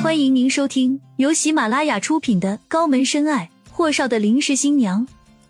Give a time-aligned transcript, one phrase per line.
[0.00, 5.04] 欢迎您收听由喜马拉雅出品的《高门深爱：霍少的临时新娘》，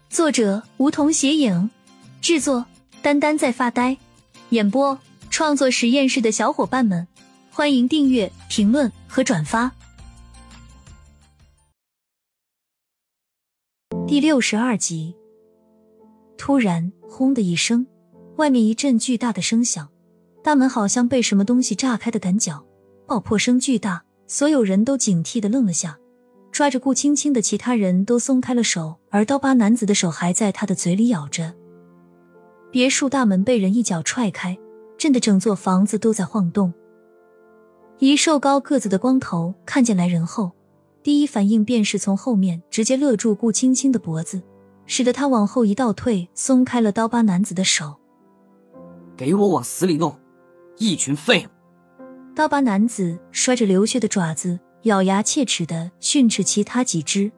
[0.09, 1.69] 作者梧桐斜影，
[2.23, 2.65] 制作
[3.03, 3.99] 丹丹在发呆，
[4.49, 4.99] 演播
[5.29, 7.07] 创作实验室的小伙伴们，
[7.51, 9.71] 欢迎订阅、评论和转发。
[14.07, 15.15] 第六十二集，
[16.39, 17.87] 突然“轰”的一声，
[18.37, 19.91] 外面一阵巨大的声响，
[20.43, 22.65] 大门好像被什么东西炸开的感脚，
[23.07, 24.05] 爆破声巨大。
[24.29, 25.99] 所有人都警惕的愣了下，
[26.53, 31.55] 抓着顾青青的其他人都松开了手，而刀疤男子的手还在他的嘴里咬着。
[32.71, 34.59] 别墅大门被人一脚踹开，
[34.99, 36.75] 震得整座房子都在晃动。
[37.99, 40.53] 一瘦高个子的光头看见来人后，
[41.03, 44.43] 第一反应便是从后面直接勒住顾青青的脖子，
[44.85, 47.97] 使得他往后一倒退，松开了刀疤男子的手。
[49.17, 50.15] 给我往死里弄，
[50.77, 51.58] 一群废物！
[52.39, 57.33] 刀疤男子摔着流血的爪子，咬牙切齿的训斥其他几只。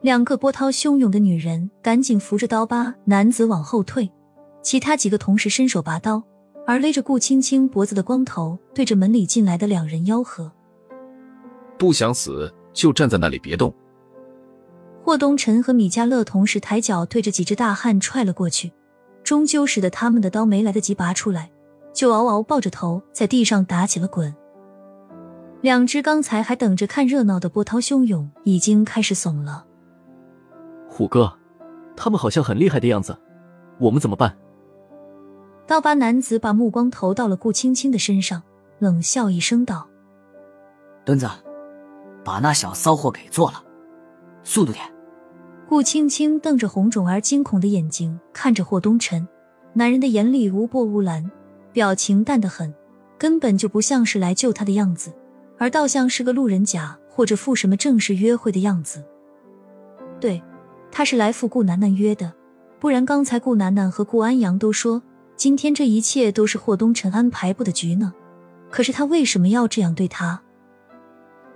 [0.00, 4.10] 两个波涛汹涌的女人赶紧扶着刀疤男子往后退，
[4.62, 6.22] 其他几个同时伸手拔刀，
[6.66, 10.50] 而勒着顾青青脖子的光头对着门里进来的两人吆喝
[11.76, 13.70] ：“不想死就站在那里别动！”
[15.04, 18.72] 霍东辰和米迦勒同时抬脚对着几只大汉踹了过去，
[19.22, 21.50] 终究使得他们的刀没来得及拔出来。
[21.94, 24.34] 就嗷嗷抱着头在地上打起了滚。
[25.62, 29.64] 两只刚才还等着看热闹的波涛汹涌，已经开始怂了。
[30.90, 31.32] 虎哥，
[31.96, 33.16] 他们好像很厉害的样子，
[33.78, 34.36] 我们怎么办？
[35.66, 38.42] 刀疤男子把目光投到了顾青青的身上，
[38.78, 39.88] 冷笑一声道
[41.06, 41.26] ：“墩子，
[42.22, 43.64] 把那小骚货给做了，
[44.42, 44.84] 速度点。”
[45.66, 49.26] 顾青青瞪着红肿而惊恐的眼睛看着霍东辰，
[49.72, 51.30] 男人的眼里无波无澜。
[51.74, 52.72] 表情淡得很，
[53.18, 55.12] 根本就不像是来救他的样子，
[55.58, 59.04] 而倒像是个路人甲或者赴什么正式约会的样子。
[60.20, 60.40] 对，
[60.92, 62.32] 他是来赴顾楠楠约的，
[62.78, 65.02] 不然刚才顾楠楠和顾安阳都说
[65.36, 68.14] 今天这一切都是霍东辰安排布的局呢。
[68.70, 70.40] 可是他为什么要这样对他？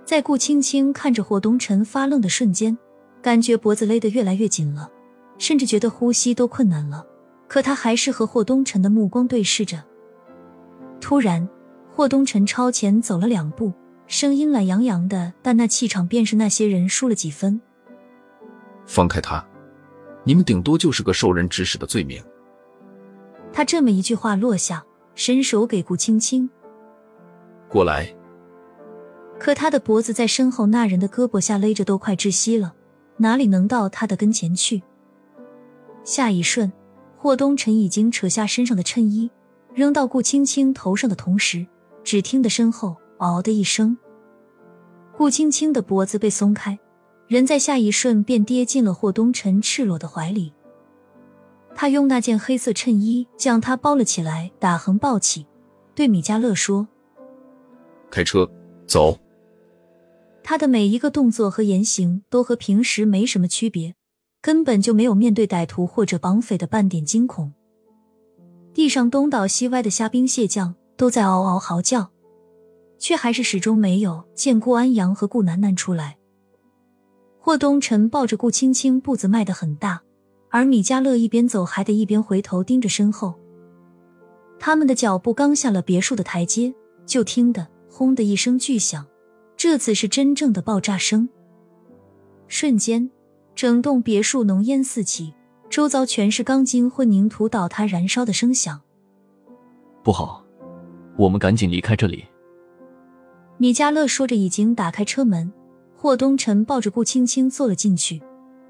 [0.03, 2.77] 在顾青青看着霍东辰发愣的瞬间，
[3.21, 4.91] 感觉脖子勒得越来越紧了，
[5.37, 7.05] 甚至觉得呼吸都困难了。
[7.47, 9.81] 可他还是和霍东辰的目光对视着。
[11.01, 11.47] 突然，
[11.91, 13.73] 霍东辰超前走了两步，
[14.07, 17.59] 声音懒洋洋的，但那气场便是那些人输了几分。
[18.85, 19.43] 放开他，
[20.23, 22.23] 你们顶多就是个受人指使的罪名。
[23.51, 24.83] 他这么一句话落下，
[25.15, 26.49] 伸手给顾青青
[27.67, 28.13] 过来。
[29.39, 32.73] 可他的脖子在身后那人的胳膊下勒着，都快窒息了，
[33.17, 34.83] 哪里能到他的跟前去？
[36.03, 36.71] 下一瞬，
[37.17, 39.29] 霍东辰已经扯下身上的衬衣。
[39.73, 41.65] 扔到顾青青头上的同时，
[42.03, 43.97] 只听得身后“嗷”的一声，
[45.15, 46.77] 顾青青的脖子被松开，
[47.27, 50.53] 人在下一瞬便跌进了霍东辰赤裸的怀里。
[51.75, 55.45] 他用那件黑色衬衣将她包了起来，打横抱起，
[55.95, 56.87] 对米迦勒说
[58.11, 58.49] ：“开车
[58.85, 59.17] 走。”
[60.43, 63.93] 他的每一个动作和言行都和平时没什么区别，
[64.41, 67.53] 根本就没有面对歹徒或者绑匪的半点惊恐。
[68.73, 72.11] 地上东倒西歪的虾兵蟹将都在嗷嗷嚎叫，
[72.97, 76.17] 却还是始终没有见顾安阳和顾楠楠出来。
[77.39, 80.01] 霍东辰抱着顾青青，步子迈得很大，
[80.49, 83.33] 而米迦勒一边走还得一边回头盯着身后。
[84.59, 86.73] 他们的脚步刚下了别墅的台阶，
[87.05, 89.07] 就听得“轰”的一声巨响，
[89.57, 91.27] 这次是真正的爆炸声。
[92.47, 93.09] 瞬间，
[93.55, 95.33] 整栋别墅浓烟四起。
[95.69, 98.81] 周遭全是钢筋混凝土倒塌、燃烧的声响。
[100.03, 100.43] 不好，
[101.15, 102.25] 我们赶紧离开这里。
[103.57, 105.51] 米迦勒说着，已经打开车门。
[105.95, 108.21] 霍东辰抱着顾青青坐了进去。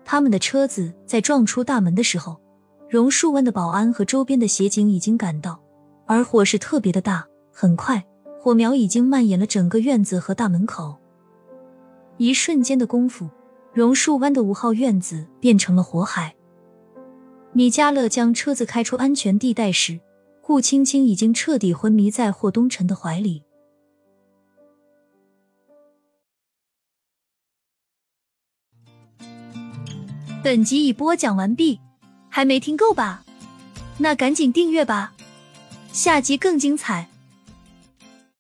[0.04, 2.42] 他们的车子在撞出大门的时候，
[2.90, 5.62] 榕树湾的保安和周边的协警已经赶到，
[6.08, 8.04] 而火势特别的大，很快
[8.42, 10.98] 火苗已经蔓延了整个院子和大门口。
[12.18, 13.30] 一瞬间的功夫，
[13.74, 16.36] 榕树湾的五号院子变成了火海。
[17.52, 20.00] 米加勒将车子开出安全地带时，
[20.42, 23.44] 顾青青已经彻底昏迷在霍东辰的怀里。
[30.42, 31.80] 本集已播讲完毕，
[32.30, 33.26] 还没听够吧？
[33.98, 35.14] 那赶紧订阅吧，
[35.92, 37.10] 下集更精彩。